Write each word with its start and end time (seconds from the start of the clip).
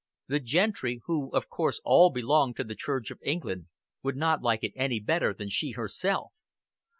The 0.29 0.39
gentry, 0.39 0.99
who 1.05 1.29
of 1.29 1.47
course 1.47 1.79
all 1.83 2.09
belonged 2.09 2.55
to 2.55 2.63
the 2.63 2.73
Church 2.73 3.11
of 3.11 3.19
England, 3.23 3.67
would 4.01 4.15
not 4.17 4.41
like 4.41 4.63
it 4.63 4.73
any 4.75 4.99
better 4.99 5.31
than 5.31 5.49
she 5.49 5.73
herself. 5.73 6.31